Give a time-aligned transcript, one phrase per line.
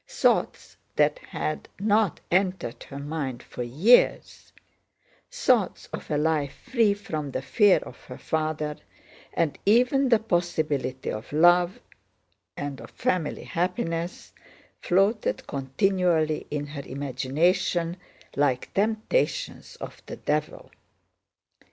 [0.07, 7.41] Thoughts that had not entered her mind for years—thoughts of a life free from the
[7.43, 8.77] fear of her father,
[9.31, 11.79] and even the possibility of love
[12.57, 17.95] and of family happiness—floated continually in her imagination
[18.35, 20.71] like temptations of the devil.